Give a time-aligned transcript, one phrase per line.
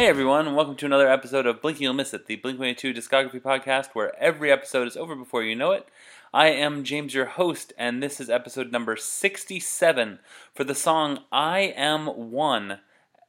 [0.00, 3.38] Hey everyone, welcome to another episode of Blinking You'll Miss It, the Blink 182 discography
[3.38, 5.86] podcast where every episode is over before you know it.
[6.32, 10.18] I am James, your host, and this is episode number 67
[10.54, 12.78] for the song I Am One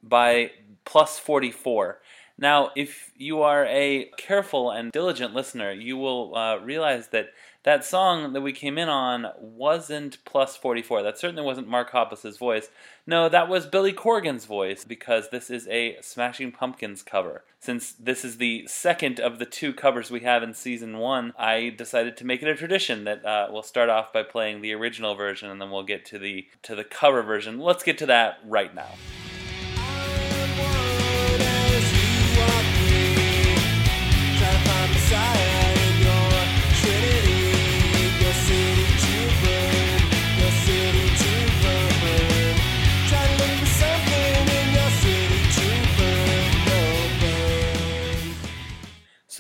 [0.02, 0.52] by
[0.85, 1.99] Plus 44.
[2.41, 7.27] Now, if you are a careful and diligent listener, you will uh, realize that
[7.63, 11.04] that song that we came in on wasn't plus 44.
[11.04, 12.70] That certainly wasn't Mark Hoppus's voice.
[13.05, 17.44] No, that was Billy Corgan's voice because this is a Smashing Pumpkins cover.
[17.59, 21.70] Since this is the second of the two covers we have in season one, I
[21.70, 25.13] decided to make it a tradition that uh, we'll start off by playing the original
[25.13, 27.60] version and then we'll get to the to the cover version.
[27.60, 28.90] Let's get to that right now.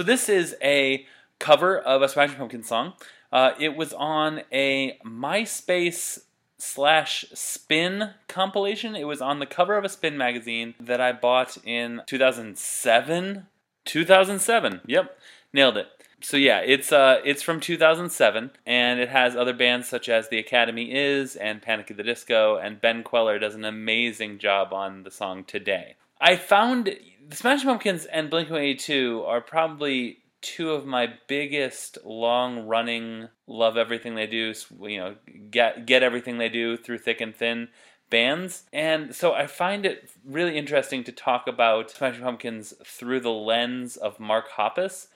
[0.01, 1.05] So this is a
[1.37, 2.93] cover of a Smashing Pumpkins song.
[3.31, 6.23] Uh, it was on a MySpace
[6.57, 8.95] slash Spin compilation.
[8.95, 13.45] It was on the cover of a Spin magazine that I bought in 2007.
[13.85, 14.81] 2007.
[14.87, 15.19] Yep,
[15.53, 15.85] nailed it.
[16.21, 20.39] So yeah, it's uh, it's from 2007, and it has other bands such as The
[20.39, 25.03] Academy Is and Panic at the Disco, and Ben Kweller does an amazing job on
[25.03, 25.95] the song today.
[26.19, 26.89] I found
[27.31, 33.77] the Smashing Pumpkins and Blink 182 are probably two of my biggest long running love
[33.77, 35.15] everything they do you know
[35.49, 37.69] get get everything they do through thick and thin
[38.09, 38.63] bands.
[38.73, 43.95] And so i find it really interesting to talk about smashing pumpkins through the lens
[43.95, 45.07] of mark hoppus.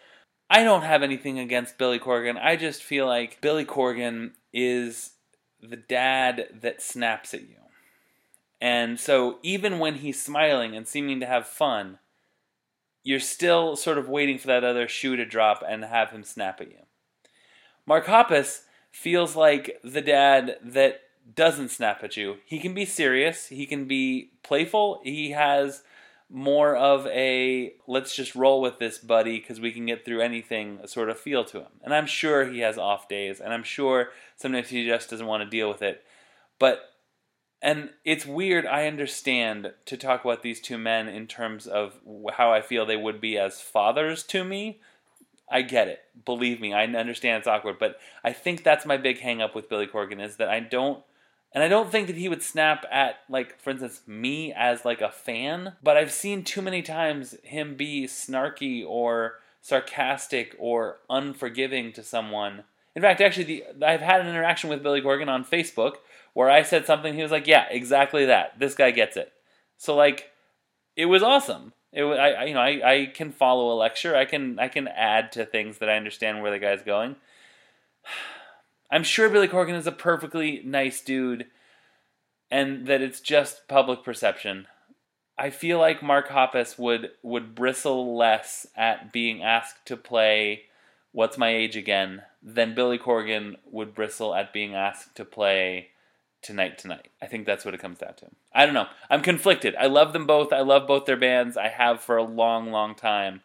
[0.50, 2.40] I don't have anything against billy corgan.
[2.42, 5.12] I just feel like billy corgan is
[5.60, 7.58] the dad that snaps at you.
[8.62, 12.00] And so even when he's smiling and seeming to have fun,
[13.06, 16.60] you're still sort of waiting for that other shoe to drop and have him snap
[16.60, 16.80] at you.
[17.86, 21.02] Mark Hoppus feels like the dad that
[21.34, 22.38] doesn't snap at you.
[22.46, 25.84] He can be serious, he can be playful, he has
[26.32, 30.80] more of a let's just roll with this buddy because we can get through anything
[30.88, 31.72] sort of feel to him.
[31.84, 35.44] And I'm sure he has off days and I'm sure sometimes he just doesn't want
[35.44, 36.04] to deal with it.
[36.58, 36.90] But
[37.62, 41.94] and it's weird i understand to talk about these two men in terms of
[42.34, 44.80] how i feel they would be as fathers to me.
[45.48, 46.02] I get it.
[46.26, 49.70] Believe me i understand it's awkward but i think that's my big hang up with
[49.70, 51.04] billy corgan is that i don't
[51.54, 55.02] and i don't think that he would snap at like for instance me as like
[55.02, 61.92] a fan but i've seen too many times him be snarky or sarcastic or unforgiving
[61.92, 62.64] to someone
[62.96, 65.96] in fact actually the, i've had an interaction with billy corgan on facebook
[66.36, 68.60] where I said something, he was like, "Yeah, exactly that.
[68.60, 69.32] This guy gets it."
[69.78, 70.32] So like,
[70.96, 71.74] it was awesome.
[71.92, 74.16] It was, I, you know I, I can follow a lecture.
[74.16, 77.16] I can I can add to things that I understand where the guy's going.
[78.92, 81.48] I'm sure Billy Corgan is a perfectly nice dude,
[82.52, 84.68] and that it's just public perception.
[85.38, 90.64] I feel like Mark Hoppus would would bristle less at being asked to play
[91.16, 95.90] "What's My Age Again" then Billy Corgan would bristle at being asked to play
[96.44, 97.08] tonight tonight.
[97.20, 98.28] I think that's what it comes down to.
[98.54, 98.86] I don't know.
[99.10, 99.76] I'm conflicted.
[99.80, 100.54] I love them both.
[100.54, 101.58] I love both their bands.
[101.58, 103.42] I have for a long, long time.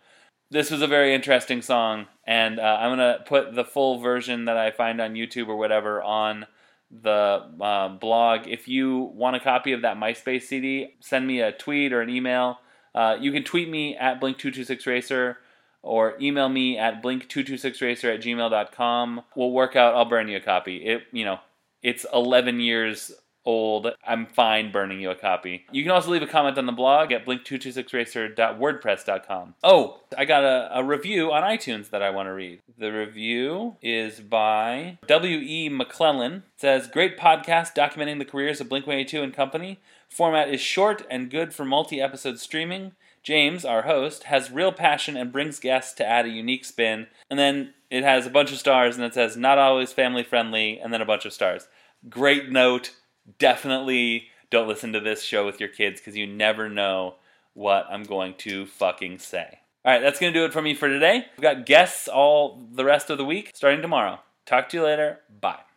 [0.50, 4.58] This was a very interesting song, and uh, I'm gonna put the full version that
[4.58, 6.46] I find on YouTube or whatever on
[6.90, 8.48] the uh, blog.
[8.48, 12.10] If you want a copy of that MySpace CD, send me a tweet or an
[12.10, 12.58] email.
[12.94, 15.36] Uh, you can tweet me at blink226racer
[15.82, 19.22] or email me at blink226racer at gmail.com.
[19.34, 20.76] We'll work out, I'll burn you a copy.
[20.78, 21.40] It, you know,
[21.82, 23.12] it's 11 years
[23.44, 23.88] old.
[24.06, 25.64] I'm fine burning you a copy.
[25.72, 29.54] You can also leave a comment on the blog at blink226racer.wordpress.com.
[29.62, 32.60] Oh, I got a, a review on iTunes that I want to read.
[32.78, 35.68] The review is by W.E.
[35.68, 36.32] McClellan.
[36.34, 39.80] It says, Great podcast documenting the careers of Blink 182 and company.
[40.08, 42.92] Format is short and good for multi episode streaming.
[43.22, 47.06] James, our host, has real passion and brings guests to add a unique spin.
[47.28, 50.78] And then it has a bunch of stars and it says not always family friendly
[50.78, 51.68] and then a bunch of stars.
[52.08, 52.94] Great note.
[53.38, 57.16] Definitely don't listen to this show with your kids because you never know
[57.54, 59.60] what I'm going to fucking say.
[59.84, 61.26] All right, that's going to do it for me for today.
[61.36, 64.20] We've got guests all the rest of the week starting tomorrow.
[64.44, 65.20] Talk to you later.
[65.40, 65.69] Bye.